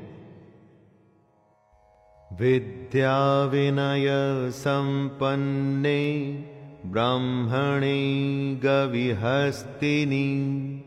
विद्या 2.40 3.44
विनय 3.44 4.08
संपन्ने, 4.52 6.44
ब्राह्मणे 6.86 8.60
गविहस्तिनी, 8.64 10.84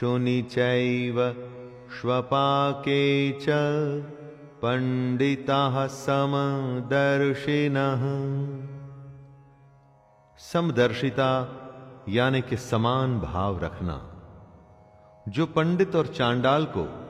शुनि 0.00 0.42
चैव 0.42 1.46
श्वपाके 2.00 3.32
च 3.32 3.46
पंडिता 4.62 5.86
समदर्शिनः। 5.86 8.00
समदर्शिता, 10.40 11.56
यानी 12.08 12.42
कि 12.42 12.56
समान 12.56 13.20
भाव 13.20 13.58
रखना। 13.58 14.22
जो 15.28 15.46
पंडित 15.46 15.96
और 15.96 16.06
चांडाल 16.06 16.64
को, 16.64 17.08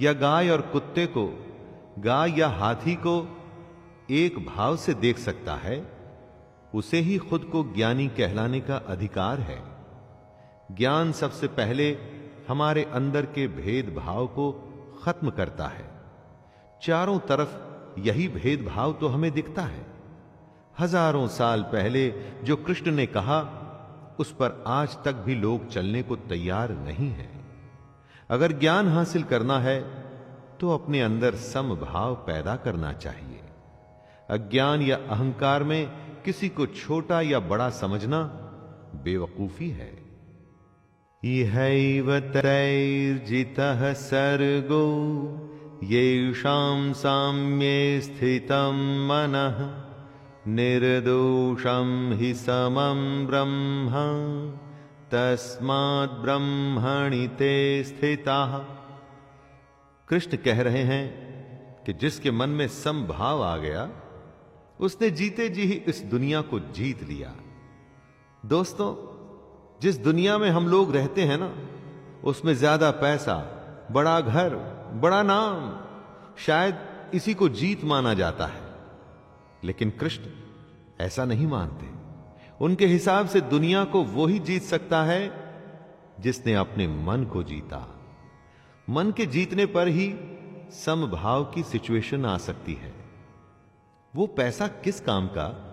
या 0.00 0.12
गाय 0.12 0.50
और 0.50 0.60
कुत्ते 0.60 1.06
को, 1.06 1.46
गाय 1.98 2.40
या 2.40 2.48
हाथी 2.48 2.94
को 2.94 3.38
एक 4.10 4.46
भाव 4.46 4.76
से 4.76 4.94
देख 4.94 5.18
सकता 5.18 5.54
है, 5.54 5.92
उसे 6.74 6.98
ही 6.98 7.18
खुद 7.18 7.44
को 7.44 7.62
ज्ञानी 7.62 8.08
कहलाने 8.08 8.60
का 8.60 8.76
अधिकार 8.76 9.40
है। 9.40 9.62
ज्ञान 10.72 11.12
सबसे 11.12 11.46
पहले 11.46 11.98
हमारे 12.48 12.84
अंदर 12.84 13.26
के 13.26 13.48
भेदभाव 13.48 14.26
को 14.26 14.52
खत्म 15.04 15.30
करता 15.30 15.66
है। 15.66 15.90
चारों 16.82 17.18
तरफ़ 17.18 17.58
यही 18.00 18.28
भेदभाव 18.28 18.92
तो 18.92 19.08
हमें 19.08 19.30
दिखता 19.30 19.62
है। 19.62 19.99
हज़ारों 20.80 21.26
साल 21.28 21.62
पहले 21.62 22.08
जो 22.44 22.56
कृष्ण 22.56 22.90
ने 22.90 23.06
कहा, 23.06 23.40
उस 24.20 24.32
पर 24.32 24.62
आज 24.66 24.96
तक 25.04 25.14
भी 25.16 25.34
लोग 25.34 25.68
चलने 25.68 26.02
को 26.02 26.16
तैयार 26.16 26.72
नहीं 26.78 27.10
है। 27.10 27.28
अगर 28.30 28.52
ज्ञान 28.52 28.88
हासिल 28.88 29.22
करना 29.22 29.58
है 29.60 29.80
तो 30.60 30.70
अपने 30.70 31.00
अंदर 31.00 31.34
समभाव 31.34 32.14
पैदा 32.26 32.56
करना 32.56 32.92
चाहिए। 32.92 33.40
अज्ञान 34.30 34.82
या 34.82 34.96
अहंकार 35.10 35.64
में 35.64 35.90
किसी 36.24 36.48
को 36.48 36.66
छोटा 36.66 37.20
या 37.20 37.40
बड़ा 37.40 37.68
समझना 37.70 38.22
बेवकूफ़ी 39.04 39.70
है। 39.70 39.92
इहैव 41.22 42.18
तैर्जितः 42.32 43.92
सर्गो, 43.92 44.86
येषां 45.84 46.92
साम्ये 46.92 48.00
स्थितं 48.00 48.76
मनः। 49.08 49.58
निर्दोषं 50.54 52.12
हि 52.12 52.34
समं 52.34 53.26
ब्रह्म, 53.26 53.90
तस्मात् 55.12 56.22
ब्रह्मणि 56.22 57.28
ते 57.28 57.84
स्थिताः। 57.84 58.58
कृष्ण 60.08 60.36
कह 60.36 60.62
रहे 60.62 60.82
हैं 60.82 61.30
कि 61.86 61.92
जिसके 61.92 62.30
मन 62.30 62.48
में 62.48 62.68
समभाव 62.68 63.42
आ 63.42 63.56
गया, 63.56 63.90
उसने 64.80 65.10
जीते 65.10 65.48
जी 65.48 65.62
ही 65.62 65.74
इस 65.74 66.00
दुनिया 66.00 66.40
को 66.40 66.60
जीत 66.60 67.02
लिया। 67.02 67.34
दोस्तों, 68.46 68.94
जिस 69.82 69.96
दुनिया 69.96 70.38
में 70.38 70.50
हम 70.50 70.68
लोग 70.68 70.96
रहते 70.96 71.22
हैं 71.22 71.38
ना, 71.38 71.54
उसमें 72.24 72.54
ज़्यादा 72.54 72.90
पैसा, 72.90 73.36
बड़ा 73.92 74.20
घर, 74.20 74.54
बड़ा 74.94 75.22
नाम, 75.22 75.78
शायद 76.38 76.78
इसी 77.14 77.34
को 77.34 77.48
जीत 77.48 77.84
माना 77.84 78.14
जाता 78.14 78.46
है। 78.46 78.70
लेकिन 79.64 79.90
कृष्ण 79.90 80.22
ऐसा 81.00 81.24
नहीं 81.24 81.46
मानते। 81.46 81.86
उनके 82.64 82.86
हिसाब 82.86 83.26
से 83.26 83.40
दुनिया 83.40 83.84
को 83.84 84.02
वो 84.02 84.26
ही 84.26 84.38
जीत 84.38 84.62
सकता 84.62 85.02
है 85.02 85.32
जिसने 86.20 86.54
अपने 86.54 86.88
मन 86.88 87.24
को 87.24 87.42
जीता। 87.42 88.00
मन 88.90 89.10
के 89.10 89.26
जीतने 89.26 89.66
पर 89.66 89.88
ही 89.88 90.14
समभाव 90.70 91.44
की 91.44 91.62
सिचुएशन 91.62 92.24
आ 92.24 92.38
सकती 92.38 92.74
है। 92.74 92.92
वो 94.16 94.26
पैसा 94.26 94.66
किस 94.68 95.00
काम 95.00 95.26
का 95.26 95.66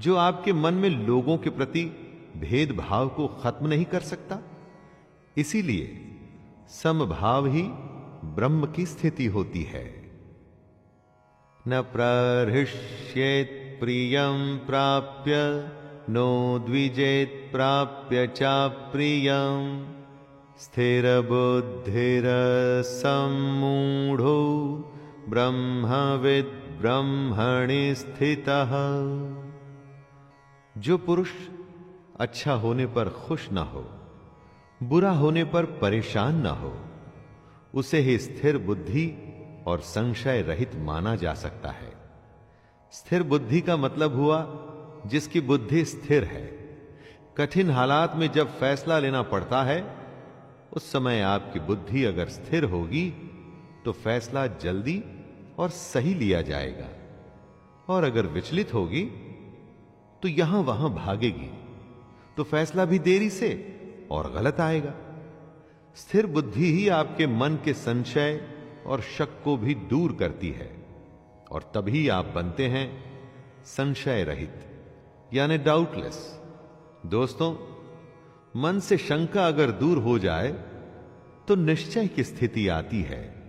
जो 0.00 0.16
आपके 0.16 0.52
मन 0.52 0.74
में 0.74 0.90
लोगों 0.90 1.38
के 1.38 1.50
प्रति 1.50 1.84
भेदभाव 2.36 3.08
को 3.08 3.28
खत्म 3.28 3.66
नहीं 3.66 3.84
कर 3.84 4.00
सकता? 4.00 4.38
इसीलिए 5.36 6.06
समभाव 6.68 7.46
ही 7.46 7.62
ब्रह्म 8.24 8.66
की 8.66 8.86
स्थिति 8.86 9.26
होती 9.26 9.62
है। 9.62 9.84
न 11.68 11.82
प्रहृष्येत 11.82 13.69
प्रियम 13.80 14.56
प्राप्य, 14.56 15.34
नो 16.12 16.58
द्विजेत 16.58 17.48
प्राप्य 17.52 18.26
चा 18.26 18.68
प्रियम। 18.68 19.86
स्थिर 20.58 21.20
बुद्धिर 21.20 22.24
सम्मूढ़ो 22.82 24.38
ब्रह्मविद 25.28 26.78
ब्रह्मणि 26.80 27.94
स्थितः। 27.94 28.72
जो 30.80 30.98
पुरुष 30.98 31.30
अच्छा 32.20 32.52
होने 32.52 32.86
पर 32.86 33.08
खुश 33.08 33.50
ना 33.52 33.62
हो, 33.62 33.84
बुरा 34.82 35.10
होने 35.10 35.44
पर 35.44 35.64
परेशान 35.64 36.36
ना 36.36 36.50
हो, 36.50 36.74
उसे 37.74 37.98
ही 37.98 38.18
स्थिर 38.18 38.58
बुद्धि 38.58 39.06
और 39.66 39.80
संशय 39.80 40.42
रहित 40.42 40.70
माना 40.76 41.16
जा 41.16 41.34
सकता 41.34 41.70
है। 41.70 41.99
स्थिर 42.92 43.22
बुद्धि 43.22 43.60
का 43.60 43.76
मतलब 43.76 44.14
हुआ, 44.14 44.38
जिसकी 45.06 45.40
बुद्धि 45.40 45.84
स्थिर 45.84 46.24
है। 46.24 46.44
कठिन 47.36 47.70
हालात 47.70 48.16
में 48.16 48.30
जब 48.32 48.48
फैसला 48.50 48.98
लेना 48.98 49.22
पड़ता 49.22 49.62
है, 49.62 49.96
उस 50.72 50.92
समय 50.92 51.20
आपकी 51.20 51.60
बुद्धि 51.60 52.04
अगर 52.04 52.28
स्थिर 52.28 52.64
होगी 52.64 53.12
तो 53.84 53.92
फैसला 53.92 54.46
जल्दी 54.46 55.02
और 55.58 55.68
सही 55.68 56.14
लिया 56.14 56.42
जाएगा। 56.42 56.88
और 57.88 58.04
अगर 58.04 58.26
विचलित 58.26 58.74
होगी 58.74 59.04
तो 60.22 60.28
यहाँ 60.28 60.60
वहाँ 60.60 60.94
भागेगी। 60.94 61.50
तो 62.36 62.44
फैसला 62.44 62.84
भी 62.84 62.98
देरी 62.98 63.30
से 63.30 63.50
और 64.10 64.30
गलत 64.32 64.60
आएगा। 64.60 64.94
स्थिर 65.96 66.26
बुद्धि 66.26 66.72
ही 66.72 66.88
आपके 66.88 67.26
मन 67.26 67.58
के 67.64 67.72
संशय 67.74 68.40
और 68.86 69.00
शक 69.00 69.42
को 69.44 69.56
भी 69.56 69.74
दूर 69.74 70.12
करती 70.12 70.50
है। 70.50 70.79
और 71.50 71.72
तभी 71.74 72.08
आप 72.08 72.24
बनते 72.24 72.66
हैं 72.66 73.04
संशय 73.64 74.24
रहित 74.24 74.54
यानी 75.34 75.58
डाउटलेस 75.58 76.40
दोस्तों, 77.06 77.56
मन 78.60 78.80
से 78.80 78.98
शंका 78.98 79.46
अगर 79.46 79.70
दूर 79.70 79.98
हो 79.98 80.18
जाए 80.18 80.64
तो 81.48 81.54
निश्चय 81.54 82.06
की 82.06 82.24
स्थिति 82.24 82.68
आती 82.68 83.02
है। 83.02 83.40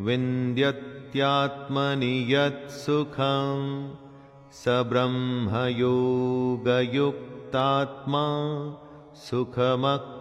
विन्द्यत्यात्मनि 0.00 2.34
यत् 2.34 2.70
सुखम् 2.70 3.94
स 4.52 4.64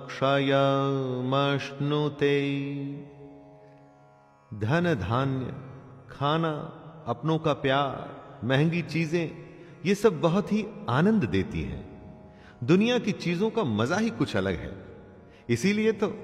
सुखमक्षयमश्नुते 0.10 2.56
धन 4.60 4.96
धान्य 4.96 5.46
खाना, 6.12 6.72
अपनों 7.08 7.38
का 7.38 7.54
प्यार, 7.54 8.22
महँगी 8.44 8.82
चीज़ें, 8.82 9.32
ये 9.86 9.96
सब 9.96 10.22
बहुत 10.22 10.52
ही 10.52 10.66
आनंद 10.90 11.24
देती 11.24 11.62
हैं। 11.62 12.00
दुनिया 12.64 13.00
की 13.00 13.12
चीज़ों 13.12 13.50
का 13.50 13.64
मज़ा 13.64 13.98
ही 13.98 14.10
कुछ 14.10 14.36
अलग 14.36 14.54
है। 14.54 14.86
इसीलिए 15.50 15.92
तो 15.92 16.18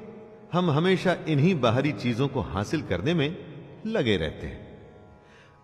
हम 0.53 0.71
हमेशा 0.71 1.17
इन्हीं 1.27 1.61
बाहरी 1.61 1.91
चीज़ों 1.91 2.27
को 2.27 2.41
हासिल 2.41 2.81
करने 2.81 3.13
में 3.13 3.37
लगे 3.87 4.17
रहते 4.17 4.47
हैं। 4.47 4.77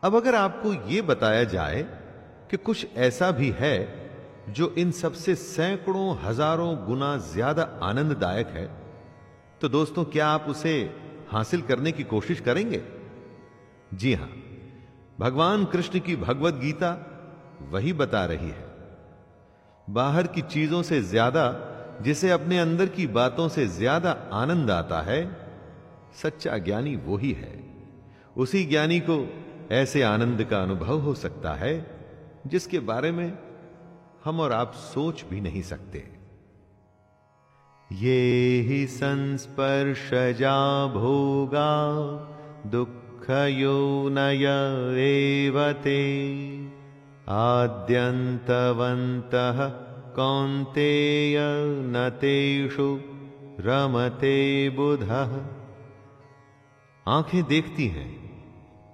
अब 0.04 0.16
अगर 0.16 0.36
आपको 0.36 0.74
यह 0.74 1.02
बताया 1.02 1.44
जाए 1.44 1.88
कि 2.52 2.58
कुछ 2.58 2.88
ऐसा 2.96 3.32
भी 3.32 3.50
है 3.50 4.05
जो 4.50 4.74
इन 4.78 4.92
सबसे 4.92 5.36
सैकड़ों, 5.36 6.18
हज़ारों 6.24 6.76
गुना 6.86 7.16
ज़्यादा 7.18 7.64
आनंददायक 7.84 8.48
है। 8.48 8.66
तो 9.62 9.70
दोस्तों, 9.70 10.04
क्या 10.06 10.28
आप 10.28 10.46
उसे 10.50 10.74
हासिल 11.30 11.62
करने 11.62 11.92
की 11.92 12.04
कोशिश 12.04 12.40
करेंगे? 12.40 12.82
जी 13.94 14.14
हाँ, 14.14 14.30
भगवान 15.20 15.66
कृष्ण 15.66 16.00
की 16.00 16.16
भगवत 16.16 16.54
गीता 16.54 16.92
वही 17.72 17.94
बता 17.94 18.26
रही 18.26 18.50
है। 18.50 18.66
बाहर 19.88 20.28
की 20.28 20.42
चीज़ों 20.42 20.82
से 20.84 21.02
ज़्यादा, 21.02 21.48
जिसे 22.02 22.30
अपने 22.30 22.60
अंदर 22.60 22.86
की 22.86 23.08
बातों 23.08 23.48
से 23.50 23.66
ज़्यादा 23.68 24.12
आनंद 24.34 24.72
आता 24.72 25.02
है, 25.02 25.38
सच्चा 26.24 26.58
ज्ञानी 26.58 26.96
वो 26.96 27.18
ही 27.18 27.32
है। 27.32 27.54
उसी 28.38 28.64
ज्ञानी 28.66 29.00
को 29.00 29.18
ऐसे 29.72 30.02
आनंद 30.02 30.44
का 30.44 30.62
अनुभव 30.64 31.00
हो 31.00 31.14
सकता 31.14 31.54
है, 31.54 31.74
जिसके 32.48 32.80
बारे 32.82 33.12
में 33.12 33.38
हम 34.26 34.40
और 34.40 34.52
आप 34.52 34.74
सोच 34.74 35.26
भी 35.30 35.42
नहीं 35.42 35.62
सकते। 35.62 36.12
ये 37.92 38.62
ही 38.62 38.88
संस्पर्शजा 38.88 40.88
भोगा 40.88 41.92
दुख 42.70 43.30
यो 43.30 44.10
नय 44.10 44.46
एवते 45.00 46.02
आद्यन्तवन्तः 47.30 49.72
कौन्तेय 50.16 51.40
न 51.80 52.10
रमते 53.60 54.70
बुध। 54.70 55.04
आँखें 57.08 57.44
देखती 57.44 57.88
हैं, 57.88 58.42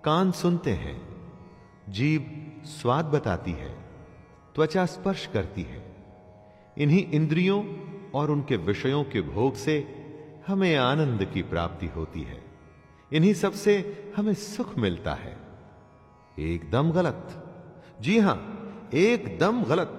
कान 0.06 0.32
सुनते 0.32 0.72
हैं 0.72 1.02
जीव 1.89 2.26
स्वाद 2.65 3.06
बताती 3.06 3.52
है। 3.52 3.81
त्वचा 4.56 4.86
स्पर्श 4.86 5.26
करती 5.26 5.62
है। 5.62 5.96
इन्हीं 6.78 7.12
इंद्रियों 7.12 7.66
और 8.14 8.32
उनके 8.32 8.58
विषयों 8.58 9.04
के 9.04 9.22
भोग 9.22 9.56
से 9.56 9.96
हमें 10.48 10.76
आनंद 10.76 11.26
की 11.26 11.42
प्राप्ति 11.42 11.86
होती 11.86 12.22
है। 12.22 12.44
इन्हीं 13.14 13.34
सबसे 13.34 14.04
हमें 14.18 14.34
सुख 14.34 14.78
मिलता 14.78 15.14
है। 15.14 15.38
एकदम 16.40 16.92
गलत। 16.92 17.48
जी 18.02 18.20
हाँ, 18.20 18.58
एकदम 18.94 19.64
गलत। 19.64 19.98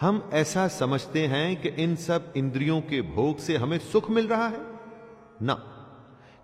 हम 0.00 0.30
ऐसा 0.32 0.68
समझते 0.68 1.26
हैं 1.26 1.62
कि 1.62 1.68
इन 1.68 1.96
सब 1.96 2.32
इंद्रियों 2.36 2.80
के 2.80 3.02
भोग 3.02 3.38
से 3.38 3.56
हमें 3.56 3.78
सुख 3.78 4.10
मिल 4.10 4.28
रहा 4.28 4.48
है। 4.48 4.60
ना। 5.42 5.54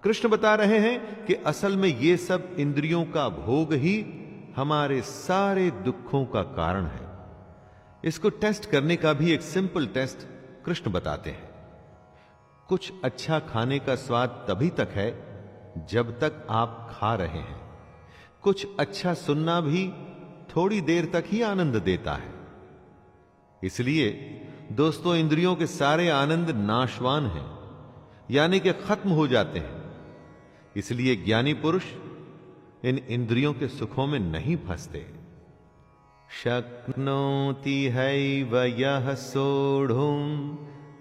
कृष्ण 0.05 0.29
बता 0.29 0.55
रहे 0.55 0.79
हैं 0.79 1.27
कि 1.27 1.35
असल 1.35 1.77
में 1.77 1.99
ये 1.99 2.17
सब 2.17 2.57
इंद्रियों 2.59 3.05
का 3.05 3.29
भोग 3.29 3.73
ही 3.73 4.07
हमारे 4.57 5.03
सारे 5.03 5.71
दुखों 5.71 6.27
का 6.27 6.43
कारण 6.43 6.85
है। 6.85 7.10
इसको 8.05 8.31
टेस्ट 8.31 8.71
करने 8.71 8.97
का 8.97 9.13
भी 9.13 9.33
एक 9.33 9.43
सिंपल 9.43 9.87
टेस्ट 9.87 10.27
कृष्ण 10.65 10.91
बताते 10.91 11.31
हैं। 11.31 11.49
कुछ 12.69 12.93
अच्छा 13.05 13.39
खाने 13.39 13.79
का 13.79 13.95
स्वाद 13.95 14.45
तभी 14.49 14.69
तक 14.69 14.89
है 14.89 15.11
जब 15.91 16.19
तक 16.21 16.47
आप 16.51 16.89
खा 16.91 17.15
रहे 17.15 17.39
हैं। 17.39 17.61
कुछ 18.43 18.67
अच्छा 18.81 19.15
सुनना 19.15 19.61
भी 19.61 19.89
थोड़ी 20.57 20.81
देर 20.81 21.11
तक 21.13 21.25
ही 21.27 21.43
आनंद 21.43 21.77
देता 21.77 22.15
है। 22.15 22.35
इसलिए 23.65 24.11
दोस्तों, 24.73 25.17
इंद्रियों 25.17 25.55
के 25.57 25.67
सारे 25.67 26.09
आनंद 26.09 26.51
नाशवान 26.51 27.27
हैं, 27.27 27.47
यानी 28.31 28.61
कि 28.61 28.73
खत्म 28.73 29.11
हो 29.11 29.27
जाते 29.29 29.59
हैं। 29.59 29.95
इसलिए 30.77 31.17
ज्ञानी 31.17 31.55
पुरुष 31.55 31.85
इन 32.85 32.99
इंद्रियों 32.99 33.53
के 33.55 33.69
सुखों 33.69 34.07
में 34.07 34.19
नहीं 34.19 34.57
फंसते। 34.57 35.20
शक्नोति 36.31 37.85
हैव 37.87 38.57
यह 38.57 39.15
सोढ़ुम 39.15 40.49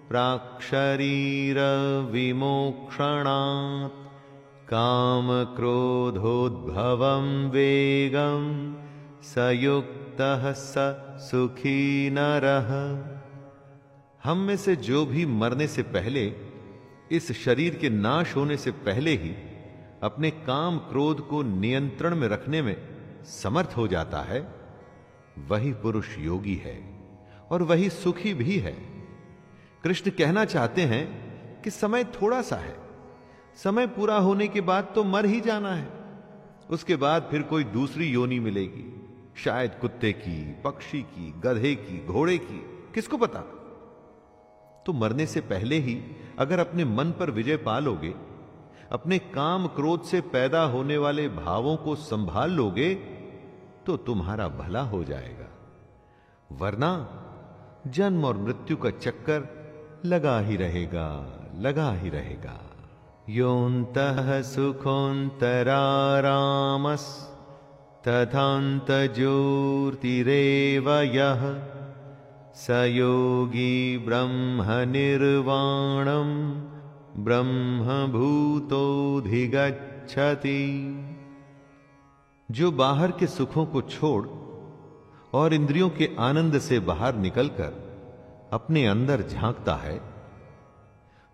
प्राक्षरीर 0.10 1.58
विमोक्षणात् 2.12 4.08
काम 4.70 5.28
क्रोधोद्भवम 5.56 7.50
वेगम 7.50 8.50
सयुक्त 9.24 10.18
स 10.58 10.74
सुखी 11.22 12.10
नरः। 12.10 12.70
हम 14.24 14.38
में 14.38 14.58
से 14.58 14.76
जो 14.76 15.06
भी 15.06 15.26
मरने 15.26 15.68
से 15.68 15.84
पहले, 15.84 16.34
इस 17.12 17.32
शरीर 17.46 17.76
के 17.76 17.90
नाश 17.90 18.36
होने 18.36 18.58
से 18.58 18.72
पहले 18.72 19.12
ही 19.12 19.36
अपने 20.04 20.30
काम 20.32 20.78
क्रोध 20.78 21.28
को 21.28 21.44
नियंत्रण 21.44 22.16
में 22.16 22.28
रखने 22.28 22.62
में 22.62 22.76
समर्थ 23.26 23.78
हो 23.78 23.88
जाता 23.88 24.22
है। 24.22 24.59
वही 25.48 25.74
पुरुष 25.74 26.18
योगी 26.20 26.56
है 26.56 27.00
और 27.50 27.64
वही 27.64 27.90
सुखी 27.90 28.34
भी 28.34 28.58
है। 28.58 28.74
कृष्ण 29.84 30.12
कहना 30.12 30.46
चाहते 30.46 30.82
हैं 30.82 31.06
कि 31.62 31.70
समय 31.70 32.04
थोड़ा 32.04 32.42
सा 32.42 32.56
है। 32.56 32.78
समय 33.64 33.88
पूरा 33.88 34.18
होने 34.18 34.48
के 34.48 34.62
बाद 34.62 34.92
तो 34.96 35.04
मर 35.04 35.26
ही 35.26 35.42
जाना 35.42 35.74
है। 35.74 35.88
उसके 36.70 36.96
बाद 36.96 37.28
फिर 37.32 37.42
कोई 37.42 37.64
दूसरी 37.64 38.06
योनि 38.06 38.40
मिलेगी, 38.40 38.96
शायद 39.36 39.72
कुत्ते 39.82 40.14
की, 40.14 40.56
पक्षी 40.64 41.02
की, 41.02 41.32
गधे 41.32 41.76
की, 41.76 42.06
घोड़े 42.06 42.38
की, 42.38 42.60
किसको 42.94 43.18
पता? 43.18 43.40
तो 44.86 44.94
मरने 44.94 45.26
से 45.26 45.42
पहले 45.42 45.76
ही 45.76 46.02
अगर 46.40 46.60
अपने 46.60 46.86
मन 46.86 47.12
पर 47.12 47.32
विजय 47.32 47.58
पा 47.58 47.80
लोगे, 47.80 48.14
अपने 48.92 49.20
काम 49.20 49.68
क्रोध 49.68 50.04
से 50.04 50.22
पैदा 50.22 50.64
होने 50.64 50.98
वाले 50.98 51.30
भावों 51.30 51.78
को 51.78 51.96
संभाल 51.96 52.52
लोगे 52.52 53.19
तो 53.86 53.98
तुम्हारा 53.98 54.48
भला 54.48 54.82
हो 54.82 55.04
जाएगा। 55.04 55.48
वरना 56.52 57.10
जन्म 57.88 58.26
और 58.26 58.38
मृत्यु 58.38 58.78
का 58.78 58.90
चक्कर 58.90 59.48
लगा 60.06 60.40
ही 60.40 60.56
रहेगा, 60.56 61.36
लगा 61.56 61.92
ही 61.94 62.10
रहेगा। 62.10 62.62
योत 63.30 63.94
सुखोन्तरारामस् 64.46 65.20
तथात 68.08 68.92
यह 71.16 71.66
स 72.56 72.68
योगी 72.70 73.98
ब्रह्म 73.98 74.64
निर्वाणम 74.90 76.30
ब्रह्म 77.24 77.84
ब्रह्मभूतोधिगच्छति 77.84 78.96
जो 82.52 82.72
बाहर 82.72 83.12
के 83.12 83.28
सुखों 83.28 83.66
को 83.66 83.82
छोड़ 83.82 84.28
और 85.34 85.54
इंद्रियों 85.54 85.90
के 85.90 86.10
आनंद 86.20 86.60
से 86.60 86.80
बाहर 86.80 87.16
निकलकर 87.16 87.90
अपने 88.54 88.86
अंदर 88.88 89.22
झांकता 89.22 89.76
है, 89.76 90.02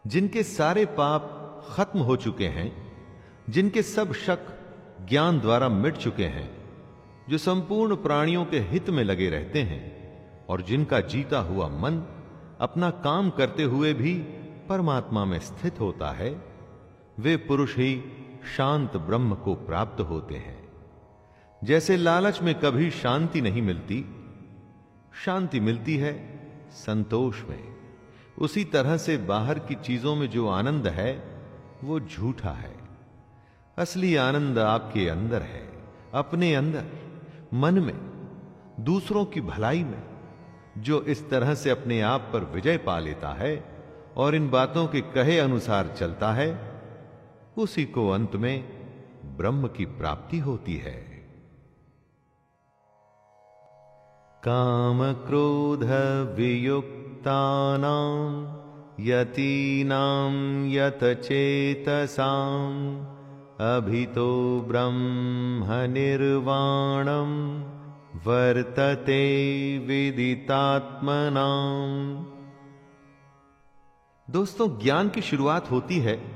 जिनके 0.08 0.44
सारे 0.44 0.86
पाप 0.86 1.32
खत्म 1.70 2.00
हो 2.00 2.16
चुके 2.16 2.46
हैं, 2.46 2.96
जिनके 3.50 3.82
सब 3.82 4.14
शक 4.14 4.40
ज्ञान 5.10 5.40
द्वारा 5.40 5.70
मिट 5.70 5.98
चुके 5.98 6.24
हैं, 6.24 6.58
जो 7.30 7.38
संपूर्ण 7.38 7.96
प्राणियों 7.96 8.46
के 8.46 8.60
हित 8.60 8.90
में 8.90 9.04
लगे 9.04 9.30
रहते 9.30 9.62
हैं, 9.62 9.96
और 10.50 10.62
जिनका 10.62 11.00
जीता 11.00 11.40
हुआ 11.40 11.68
मन 11.68 12.04
अपना 12.60 12.90
काम 12.90 13.30
करते 13.30 13.64
हुए 13.64 13.94
भी 13.94 14.14
परमात्मा 14.70 15.26
में 15.26 15.40
स्थित 15.40 15.80
होता 15.80 16.12
है, 16.12 16.42
वे 17.20 17.38
पुरुष 17.38 17.78
ही 17.78 18.04
शांत 18.46 18.98
ब्रह्म 18.98 19.36
को 19.36 19.56
प्राप्त 19.56 20.02
होते 20.02 20.36
हैं। 20.36 20.70
जैसे 21.64 21.98
लालच 21.98 22.42
में 22.42 22.60
कभी 22.60 22.92
शांति 22.92 23.42
नहीं 23.42 23.62
मिलती, 23.62 24.06
शांति 25.26 25.60
मिलती 25.60 25.98
है 25.98 26.40
संतोष 26.72 27.44
में। 27.50 27.76
उसी 28.40 28.64
तरह 28.64 28.98
से 28.98 29.18
बाहर 29.18 29.60
की 29.60 29.76
चीज़ों 29.76 30.16
में 30.16 30.30
जो 30.30 30.48
आनंद 30.48 30.88
है, 30.88 31.24
वो 31.84 32.00
झूठा 32.00 32.50
है। 32.50 32.76
असली 33.78 34.16
आनंद 34.16 34.60
आपके 34.60 35.10
अंदर 35.10 35.42
है, 35.42 35.84
अपने 36.14 36.56
अंदर, 36.56 36.86
मन 37.54 37.80
में, 37.80 38.00
दूसरों 38.80 39.26
की 39.26 39.42
भलाई 39.42 39.84
में, 39.84 40.04
जो 40.78 41.02
इस 41.02 41.30
तरह 41.30 41.56
से 41.56 41.70
अपने 41.70 42.02
आप 42.02 42.30
पर 42.34 42.40
विजय 42.40 42.78
पा 42.78 43.00
लेता 43.00 43.30
है 43.30 43.84
और 44.18 44.36
इन 44.36 44.50
बातों 44.50 44.88
के 44.88 45.02
कहे 45.02 45.40
अनुसार 45.40 45.96
चलता 46.00 46.32
है 46.34 46.75
उसी 47.58 47.86
को 47.86 48.10
अंत 48.10 48.36
में 48.36 48.86
ब्रह्म 49.38 49.68
की 49.68 49.86
प्राप्ति 49.86 50.40
होती 50.40 50.76
है। 50.76 51.28
काम 54.44 55.14
क्रोध 55.14 55.84
वियुक्तानां 56.36 58.56
यतीनां 59.00 60.70
यतचेतसाम् 60.70 63.06
अभितो 63.62 64.62
ब्रह्म 64.62 65.92
निर्वाणं 65.92 67.60
वर्तते 68.20 69.78
विदितात्मना। 69.78 71.46
दोस्तों, 74.30 74.80
ज्ञान 74.80 75.10
की 75.10 75.22
शुरुआत 75.22 75.72
होती 75.72 76.00
है 76.00 76.35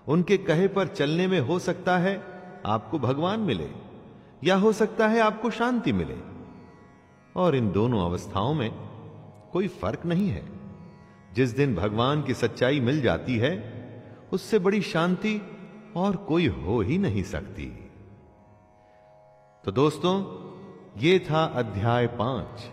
उनके 0.07 0.37
कहे 0.37 0.67
पर 0.67 0.87
चलने 0.87 1.27
में 1.27 1.39
हो 1.39 1.59
सकता 1.59 1.97
है 1.97 2.23
आपको 2.65 2.99
भगवान 2.99 3.39
मिले, 3.39 3.69
या 4.43 4.55
हो 4.55 4.71
सकता 4.71 5.07
है 5.07 5.19
आपको 5.19 5.49
शांति 5.49 5.93
मिले। 5.93 6.17
और 7.35 7.55
इन 7.55 7.71
दोनों 7.71 8.05
अवस्थाओं 8.05 8.53
में 8.53 8.71
कोई 9.53 9.67
फ़र्क 9.67 10.05
नहीं 10.05 10.29
है। 10.29 10.49
जिस 11.33 11.49
दिन 11.49 11.75
भगवान 11.75 12.23
की 12.23 12.33
सच्चाई 12.33 12.79
मिल 12.79 13.01
जाती 13.01 13.37
है, 13.37 13.77
उससे 14.33 14.59
बड़ी 14.59 14.81
शांति 14.81 15.56
और 15.97 16.15
कोई 16.15 16.47
हो 16.47 16.81
ही 16.81 16.97
नहीं 16.97 17.23
सकती। 17.23 17.65
तो 19.65 19.71
दोस्तों, 19.71 20.15
ये 20.97 21.19
था 21.19 21.43
अध्याय 21.43 22.07
पाँच। 22.07 22.71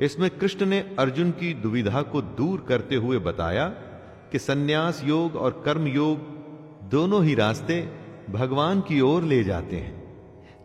इसमें 0.00 0.38
कृष्ण 0.38 0.66
ने 0.66 0.96
अर्जुन 0.98 1.30
की 1.30 1.54
दुविधा 1.54 2.02
को 2.02 2.22
दूर 2.22 2.60
करते 2.60 2.94
हुए 2.94 3.18
बताया 3.18 3.68
कि 4.32 4.38
सन्यास 4.38 5.04
योग 5.04 5.36
और 5.36 5.62
कर्म 5.64 5.86
योग 5.86 6.18
दोनों 6.90 7.24
ही 7.24 7.34
रास्ते 7.34 7.98
भगवान 8.30 8.80
की 8.80 9.00
ओर 9.00 9.22
ले 9.22 9.44
जाते 9.44 9.76
हैं। 9.76 9.96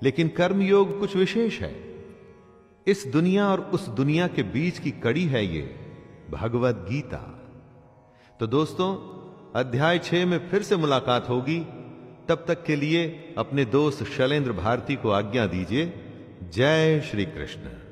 लेकिन 0.03 0.28
कर्म 0.28 0.62
योग 0.62 0.99
कुछ 0.99 1.16
विशेष 1.16 1.59
है। 1.59 2.05
इस 2.88 3.07
दुनिया 3.07 3.47
और 3.47 3.62
उस 3.62 3.89
दुनिया 3.89 4.28
के 4.28 4.43
बीच 4.43 4.80
की 4.80 4.91
कड़ी 4.91 5.26
है 5.26 5.45
ये 5.45 5.76
भगवत 6.32 6.76
गीता। 6.89 7.49
तो 8.39 8.47
दोस्तों, 8.47 8.95
अध्याय 9.55 9.99
छह 9.99 10.26
में 10.26 10.49
फिर 10.49 10.64
से 10.64 10.76
मुलाकात 10.76 11.30
होगी। 11.30 11.80
तब 12.32 12.45
तक 12.47 12.63
के 12.63 12.75
लिए 12.75 13.34
अपने 13.38 13.65
दोस्त 13.65 14.03
शैलेंद्र 14.03 14.51
भारती 14.51 14.95
को 14.95 15.09
आज्ञा 15.09 15.45
दीजिए। 15.45 15.93
जय 16.53 17.01
श्री 17.01 17.25
कृष्ण। 17.25 17.91